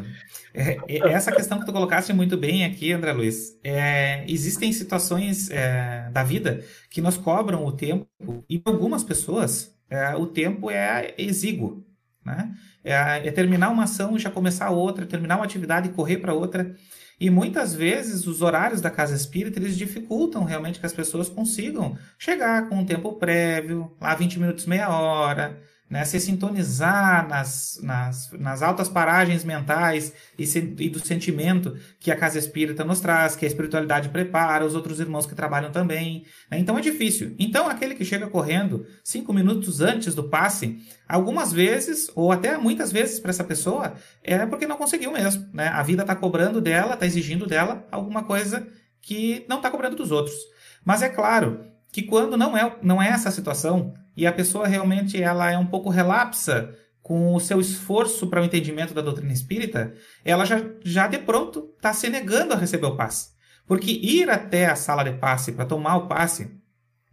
[0.53, 3.57] É, é, essa questão que tu colocaste muito bem aqui, André Luiz.
[3.63, 8.09] É, existem situações é, da vida que nos cobram o tempo,
[8.49, 11.85] e para algumas pessoas é, o tempo é exíguo.
[12.25, 12.53] Né?
[12.83, 16.75] É, terminar uma ação e já começar outra, terminar uma atividade e correr para outra.
[17.21, 21.97] E muitas vezes os horários da casa espírita eles dificultam realmente que as pessoas consigam
[22.19, 28.31] chegar com um tempo prévio, lá 20 minutos, meia hora, né, se sintonizar nas, nas,
[28.33, 33.37] nas altas paragens mentais e, se, e, do sentimento que a casa espírita nos traz,
[33.37, 36.25] que a espiritualidade prepara, os outros irmãos que trabalham também.
[36.51, 36.59] Né?
[36.59, 37.35] Então é difícil.
[37.39, 42.91] Então, aquele que chega correndo cinco minutos antes do passe, algumas vezes, ou até muitas
[42.91, 45.47] vezes para essa pessoa, é porque não conseguiu mesmo.
[45.53, 45.69] Né?
[45.69, 48.67] A vida está cobrando dela, está exigindo dela alguma coisa
[49.03, 50.35] que não está cobrando dos outros.
[50.83, 55.21] Mas é claro que quando não é, não é essa situação, e a pessoa realmente
[55.21, 56.75] ela é um pouco relapsa
[57.05, 61.71] com o seu esforço para o entendimento da doutrina espírita, ela já, já de pronto
[61.77, 63.35] está se negando a receber o passe.
[63.67, 66.51] Porque ir até a sala de passe para tomar o passe,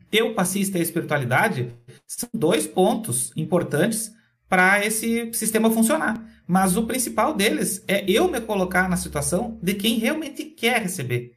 [0.10, 1.76] ter o passista e a espiritualidade,
[2.08, 4.14] são dois pontos importantes
[4.48, 6.22] para esse sistema funcionar.
[6.48, 11.34] Mas o principal deles é eu me colocar na situação de quem realmente quer receber.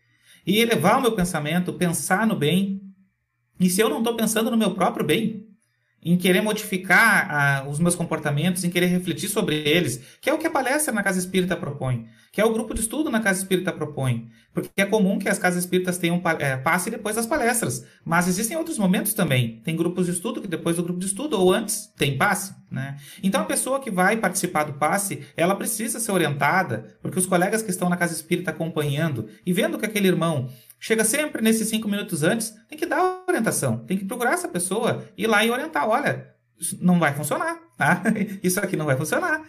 [0.46, 2.80] E elevar o meu pensamento, pensar no bem.
[3.58, 5.43] E se eu não estou pensando no meu próprio bem,
[6.04, 10.38] em querer modificar ah, os meus comportamentos, em querer refletir sobre eles, que é o
[10.38, 13.40] que a palestra na Casa Espírita propõe, que é o grupo de estudo na Casa
[13.40, 14.28] Espírita propõe.
[14.52, 18.56] Porque é comum que as casas espíritas tenham é, passe depois das palestras, mas existem
[18.56, 19.60] outros momentos também.
[19.64, 22.54] Tem grupos de estudo que depois do grupo de estudo ou antes tem passe.
[22.70, 22.96] Né?
[23.20, 27.62] Então a pessoa que vai participar do passe, ela precisa ser orientada, porque os colegas
[27.62, 30.48] que estão na Casa Espírita acompanhando e vendo que aquele irmão
[30.84, 35.02] chega sempre nesses cinco minutos antes, tem que dar orientação, tem que procurar essa pessoa,
[35.16, 35.88] ir lá e orientar.
[35.88, 36.28] Olha,
[36.60, 38.02] isso não vai funcionar, tá?
[38.44, 39.42] Isso aqui não vai funcionar.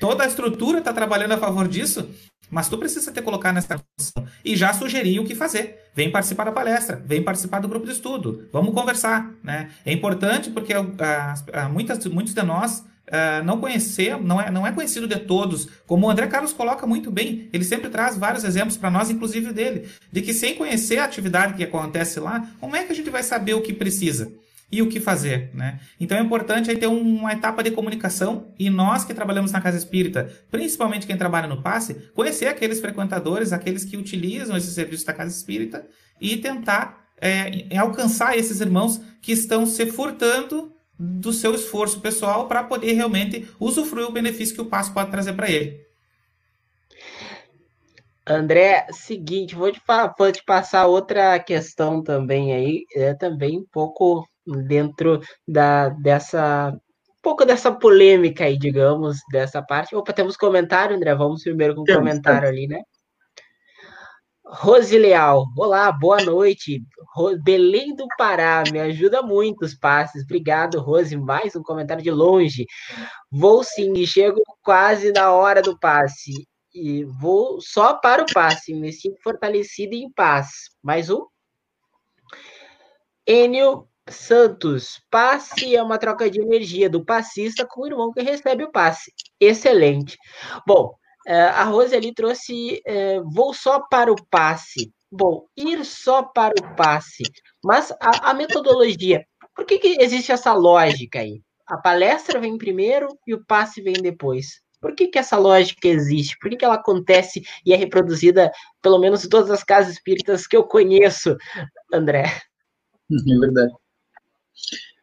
[0.00, 2.10] Toda a estrutura está trabalhando a favor disso,
[2.50, 5.78] mas tu precisa ter colocar nessa função e já sugerir o que fazer.
[5.94, 9.70] Vem participar da palestra, vem participar do grupo de estudo, vamos conversar, né?
[9.86, 14.66] É importante porque uh, uh, muitas, muitos de nós Uh, não conhecer, não é, não
[14.66, 15.66] é conhecido de todos.
[15.86, 19.52] Como o André Carlos coloca muito bem, ele sempre traz vários exemplos para nós, inclusive
[19.52, 23.08] dele, de que sem conhecer a atividade que acontece lá, como é que a gente
[23.08, 24.30] vai saber o que precisa?
[24.70, 25.80] e o que fazer, né?
[25.98, 29.78] Então é importante aí ter uma etapa de comunicação e nós que trabalhamos na casa
[29.78, 35.14] espírita, principalmente quem trabalha no passe, conhecer aqueles frequentadores, aqueles que utilizam esse serviço da
[35.14, 35.86] casa espírita
[36.20, 42.64] e tentar é, alcançar esses irmãos que estão se furtando do seu esforço pessoal para
[42.64, 45.86] poder realmente usufruir o benefício que o passo pode trazer para ele.
[48.26, 49.80] André, seguinte, vou te,
[50.18, 54.28] vou te, passar outra questão também aí, é também um pouco
[54.66, 59.96] dentro da, dessa, um pouco dessa polêmica aí, digamos, dessa parte.
[59.96, 62.82] Opa, temos comentário, André, vamos primeiro com o comentário ali, né?
[64.50, 66.82] Rose Leal, olá, boa noite.
[67.44, 70.22] Belém do Pará, me ajuda muito os passes.
[70.24, 71.14] Obrigado, Rose.
[71.18, 72.64] Mais um comentário de longe.
[73.30, 76.48] Vou sim, chego quase na hora do passe.
[76.74, 78.72] E vou só para o passe.
[78.72, 80.48] Me sinto fortalecido e em paz.
[80.82, 81.26] Mais um.
[83.26, 88.64] Enio Santos, passe é uma troca de energia do passista com o irmão que recebe
[88.64, 89.12] o passe.
[89.38, 90.16] Excelente.
[90.66, 90.94] Bom,
[91.34, 94.92] a Rose ali trouxe é, vou só para o passe.
[95.10, 97.22] Bom, ir só para o passe.
[97.64, 101.42] Mas a, a metodologia, por que, que existe essa lógica aí?
[101.66, 104.60] A palestra vem primeiro e o passe vem depois.
[104.80, 106.38] Por que, que essa lógica existe?
[106.38, 110.46] Por que, que ela acontece e é reproduzida, pelo menos em todas as casas espíritas
[110.46, 111.36] que eu conheço,
[111.92, 112.24] André?
[113.10, 113.72] É verdade.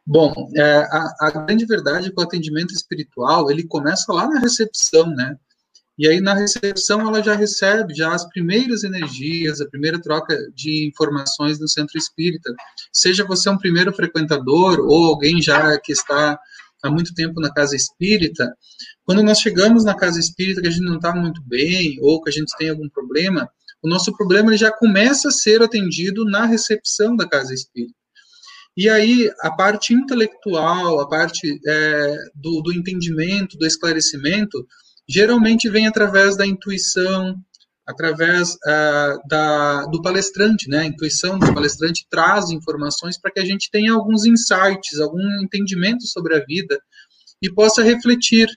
[0.08, 4.40] Bom, é, a, a, grande verdade é que o atendimento espiritual, ele começa lá na
[4.40, 5.36] recepção, né?
[5.98, 10.86] E aí, na recepção, ela já recebe já as primeiras energias, a primeira troca de
[10.88, 12.54] informações do centro espírita.
[12.92, 16.38] Seja você um primeiro frequentador ou alguém já que está
[16.84, 18.54] há muito tempo na casa espírita,
[19.06, 22.30] quando nós chegamos na casa espírita que a gente não está muito bem ou que
[22.30, 23.50] a gente tem algum problema,
[23.82, 27.96] o nosso problema já começa a ser atendido na recepção da casa espírita.
[28.76, 34.68] E aí a parte intelectual, a parte é, do, do entendimento, do esclarecimento,
[35.08, 37.36] geralmente vem através da intuição,
[37.86, 40.80] através uh, da, do palestrante, né?
[40.80, 46.06] A intuição do palestrante traz informações para que a gente tenha alguns insights, algum entendimento
[46.08, 46.80] sobre a vida
[47.42, 48.48] e possa refletir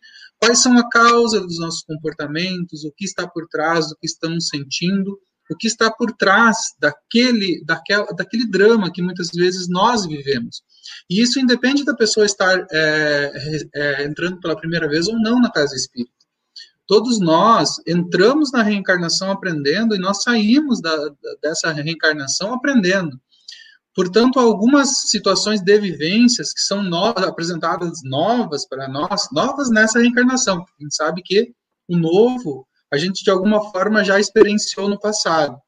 [0.40, 4.48] quais são a causa dos nossos comportamentos, o que está por trás do que estamos
[4.48, 5.18] sentindo,
[5.50, 10.62] o que está por trás daquele, daquela, daquele drama que muitas vezes nós vivemos.
[11.08, 13.32] E isso independe da pessoa estar é,
[13.74, 16.17] é, entrando pela primeira vez ou não na casa espírita.
[16.88, 20.96] Todos nós entramos na reencarnação aprendendo e nós saímos da,
[21.42, 23.20] dessa reencarnação aprendendo.
[23.94, 30.64] Portanto, algumas situações de vivências que são novas, apresentadas novas para nós, novas nessa reencarnação.
[30.78, 31.52] A gente sabe que
[31.86, 35.60] o novo a gente de alguma forma já experienciou no passado.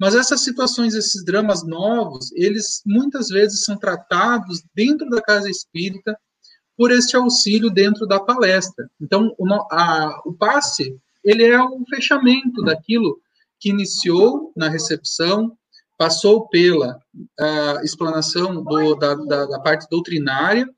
[0.00, 6.18] Mas essas situações, esses dramas novos, eles muitas vezes são tratados dentro da casa espírita
[6.76, 8.88] por este auxílio dentro da palestra.
[9.00, 13.18] Então, o, a, o passe, ele é o fechamento daquilo
[13.60, 15.56] que iniciou na recepção,
[15.96, 16.98] passou pela
[17.40, 20.68] uh, explanação do, da, da, da, parte doutrinária,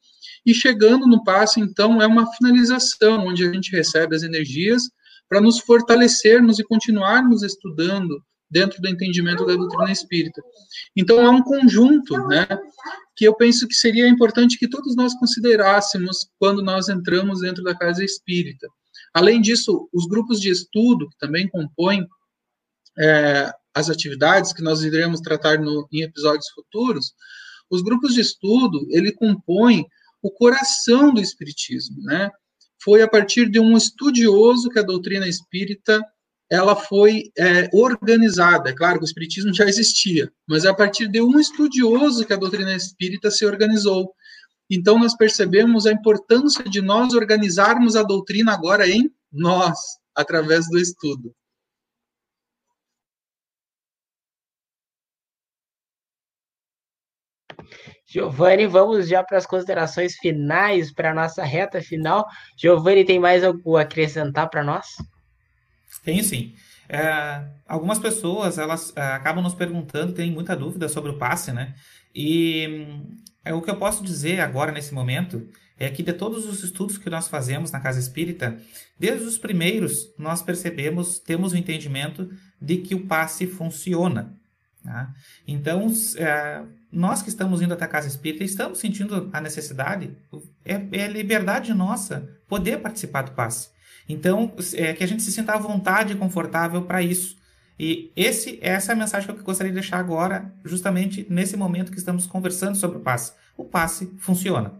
[0.44, 4.82] e chegando no passe, então, é uma finalização, onde a gente recebe as energias
[5.28, 10.42] para nos fortalecermos e continuarmos estudando dentro do entendimento da doutrina espírita.
[10.94, 12.46] Então, é um conjunto, né,
[13.16, 17.74] que eu penso que seria importante que todos nós considerássemos quando nós entramos dentro da
[17.74, 18.68] casa espírita.
[19.12, 22.06] Além disso, os grupos de estudo, que também compõem
[22.98, 27.14] é, as atividades que nós iremos tratar no, em episódios futuros,
[27.70, 29.84] os grupos de estudo, ele compõe
[30.22, 32.30] o coração do espiritismo, né?
[32.82, 36.00] Foi a partir de um estudioso que a doutrina espírita
[36.50, 38.70] ela foi é, organizada.
[38.70, 42.36] É claro que o espiritismo já existia, mas a partir de um estudioso que a
[42.36, 44.12] doutrina espírita se organizou.
[44.70, 49.78] Então nós percebemos a importância de nós organizarmos a doutrina agora em nós,
[50.14, 51.34] através do estudo.
[58.08, 62.24] Giovanni, vamos já para as considerações finais, para a nossa reta final.
[62.56, 64.86] Giovanni, tem mais algo a acrescentar para nós?
[66.06, 66.54] Tenho sim.
[66.88, 71.74] É, algumas pessoas elas é, acabam nos perguntando, têm muita dúvida sobre o passe, né?
[72.14, 72.86] E
[73.44, 76.96] é, o que eu posso dizer agora, nesse momento, é que de todos os estudos
[76.96, 78.56] que nós fazemos na Casa Espírita,
[78.96, 82.30] desde os primeiros, nós percebemos, temos o entendimento
[82.62, 84.32] de que o passe funciona.
[84.84, 85.12] Tá?
[85.44, 90.16] Então, é, nós que estamos indo até a Casa Espírita, estamos sentindo a necessidade,
[90.64, 93.74] é, é liberdade nossa poder participar do passe.
[94.08, 97.36] Então, é que a gente se sinta à vontade e confortável para isso.
[97.78, 101.92] E esse, essa é a mensagem que eu gostaria de deixar agora, justamente nesse momento
[101.92, 103.32] que estamos conversando sobre o passe.
[103.56, 104.72] O passe funciona.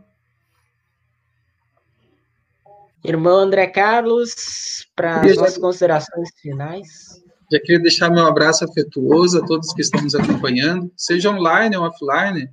[3.05, 7.23] Irmão André Carlos, para as nossas considerações finais.
[7.53, 11.85] Já queria deixar meu abraço afetuoso a todos que estão nos acompanhando, seja online ou
[11.85, 12.49] offline,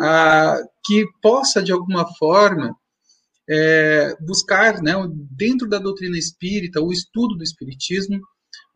[0.00, 2.76] ah, que possa, de alguma forma,
[3.48, 4.92] é, buscar, né,
[5.30, 8.20] dentro da doutrina espírita, o estudo do espiritismo,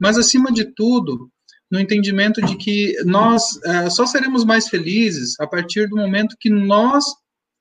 [0.01, 1.31] mas, acima de tudo,
[1.71, 6.51] no entendimento de que nós é, só seremos mais felizes a partir do momento que
[6.51, 7.05] nós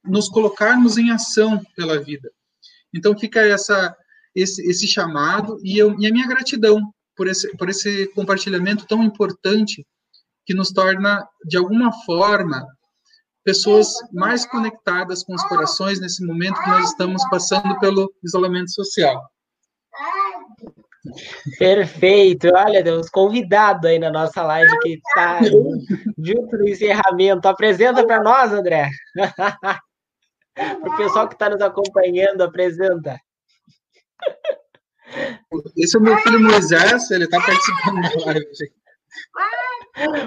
[0.03, 2.29] nos colocarmos em ação pela vida.
[2.93, 3.95] Então, fica essa,
[4.33, 6.81] esse, esse chamado e, eu, e a minha gratidão
[7.15, 9.85] por esse, por esse compartilhamento tão importante
[10.45, 12.65] que nos torna, de alguma forma,
[13.47, 19.23] pessoas mais conectadas com os corações nesse momento que nós estamos passando pelo isolamento social.
[21.57, 27.47] Perfeito, olha Deus, convidado aí na nossa live que está junto no encerramento.
[27.47, 28.89] Apresenta para nós, André.
[29.15, 33.17] para o pessoal que está nos acompanhando, apresenta.
[35.77, 38.45] Esse é o meu filho Moisés, ele está participando da live.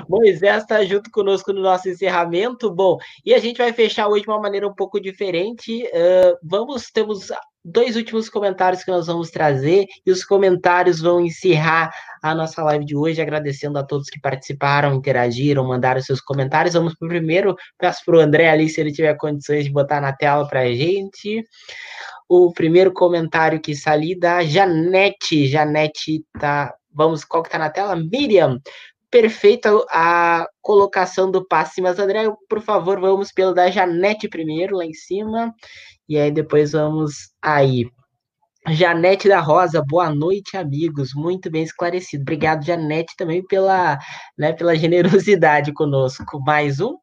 [0.09, 2.72] Moisés está junto conosco no nosso encerramento.
[2.72, 5.84] Bom, e a gente vai fechar hoje de uma maneira um pouco diferente.
[5.84, 7.28] Uh, vamos, temos
[7.64, 11.90] dois últimos comentários que nós vamos trazer e os comentários vão encerrar
[12.22, 16.74] a nossa live de hoje, agradecendo a todos que participaram, interagiram, mandaram seus comentários.
[16.74, 20.01] Vamos para o primeiro, peço para o André ali, se ele tiver condições de botar
[20.01, 21.44] na tela para a gente.
[22.28, 25.47] O primeiro comentário que ali da Janete.
[25.47, 26.74] Janete tá.
[26.92, 27.94] Vamos, qual que tá na tela?
[27.94, 28.61] Miriam
[29.11, 34.84] perfeita a colocação do passe, mas André, por favor, vamos pelo da Janete primeiro, lá
[34.84, 35.52] em cima.
[36.08, 37.86] E aí depois vamos aí.
[38.68, 41.12] Janete da Rosa, boa noite, amigos.
[41.14, 42.22] Muito bem esclarecido.
[42.22, 43.98] Obrigado, Janete, também pela,
[44.38, 46.40] né, pela generosidade conosco.
[46.40, 46.94] Mais um.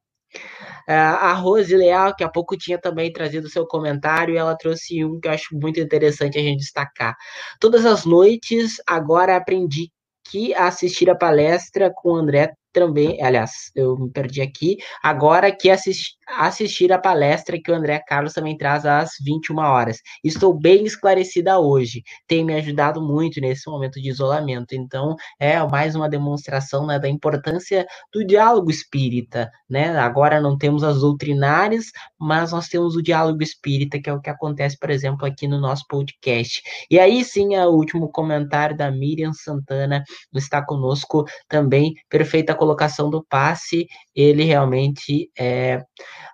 [0.89, 5.03] Uh, a Rose Leal, que há pouco tinha também trazido seu comentário, e ela trouxe
[5.03, 7.16] um que eu acho muito interessante a gente destacar.
[7.60, 9.91] Todas as noites, agora aprendi
[10.30, 16.16] que assistir a palestra com André também, aliás, eu me perdi aqui, agora que assisti,
[16.28, 19.98] assistir a palestra que o André Carlos também traz às 21 horas.
[20.24, 24.76] Estou bem esclarecida hoje, tem me ajudado muito nesse momento de isolamento.
[24.76, 29.98] Então, é mais uma demonstração né, da importância do diálogo espírita, né?
[29.98, 31.86] Agora não temos as doutrinárias,
[32.20, 35.60] mas nós temos o diálogo espírita, que é o que acontece, por exemplo, aqui no
[35.60, 36.62] nosso podcast.
[36.92, 40.04] E aí sim, o último comentário da Miriam Santana
[40.36, 45.84] está conosco também, perfeita colocação colocação do passe, ele realmente é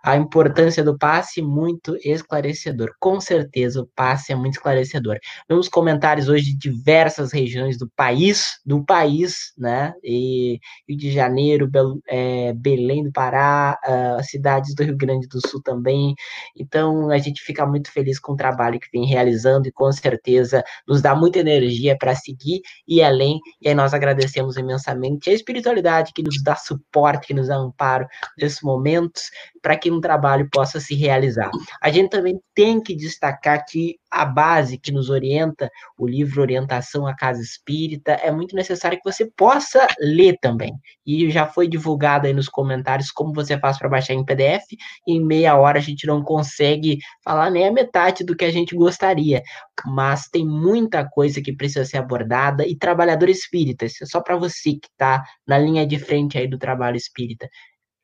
[0.03, 2.93] a importância do passe muito esclarecedor.
[2.99, 5.17] Com certeza o passe é muito esclarecedor.
[5.47, 9.93] Vemos comentários hoje de diversas regiões do país, do país, né?
[10.03, 15.39] E Rio de Janeiro, Bel, é, Belém do Pará, uh, cidades do Rio Grande do
[15.47, 16.13] Sul também.
[16.53, 20.63] Então a gente fica muito feliz com o trabalho que vem realizando e com certeza
[20.85, 23.39] nos dá muita energia para seguir e além.
[23.61, 28.05] E aí nós agradecemos imensamente a espiritualidade que nos dá suporte, que nos dá amparo
[28.37, 29.29] nesses momentos,
[29.63, 31.49] para que um trabalho possa se realizar.
[31.81, 37.07] A gente também tem que destacar que a base que nos orienta, o livro Orientação
[37.07, 40.73] à Casa Espírita, é muito necessário que você possa ler também.
[41.05, 44.65] E já foi divulgado aí nos comentários como você faz para baixar em PDF,
[45.07, 48.51] e em meia hora a gente não consegue falar nem a metade do que a
[48.51, 49.41] gente gostaria,
[49.87, 54.35] mas tem muita coisa que precisa ser abordada, e trabalhador espírita, isso é só para
[54.35, 57.47] você que está na linha de frente aí do trabalho espírita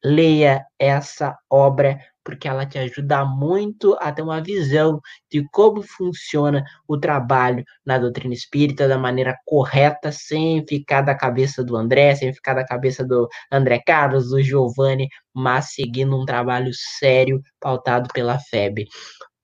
[0.03, 4.99] leia essa obra, porque ela te ajuda muito a ter uma visão
[5.31, 11.63] de como funciona o trabalho na doutrina espírita da maneira correta, sem ficar da cabeça
[11.63, 16.71] do André, sem ficar da cabeça do André Carlos, do Giovanni, mas seguindo um trabalho
[16.99, 18.85] sério, pautado pela FEB.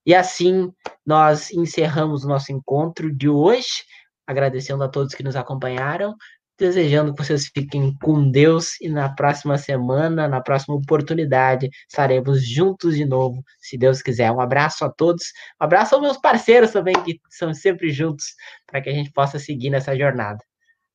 [0.06, 0.72] E assim
[1.06, 3.84] nós encerramos o nosso encontro de hoje,
[4.28, 6.16] agradecendo a todos que nos acompanharam
[6.58, 12.96] desejando que vocês fiquem com Deus e na próxima semana, na próxima oportunidade, estaremos juntos
[12.96, 14.32] de novo, se Deus quiser.
[14.32, 15.26] Um abraço a todos,
[15.62, 18.36] um abraço aos meus parceiros também, que são sempre juntos,
[18.66, 20.44] para que a gente possa seguir nessa jornada.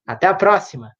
[0.06, 0.99] Até a próxima!